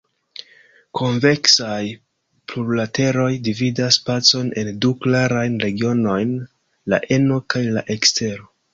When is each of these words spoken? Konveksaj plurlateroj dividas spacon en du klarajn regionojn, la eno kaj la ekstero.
Konveksaj 0.99 1.81
plurlateroj 2.53 3.29
dividas 3.49 4.01
spacon 4.03 4.51
en 4.65 4.75
du 4.87 4.97
klarajn 5.07 5.63
regionojn, 5.69 6.37
la 6.95 7.05
eno 7.21 7.43
kaj 7.57 7.67
la 7.81 7.91
ekstero. 8.01 8.55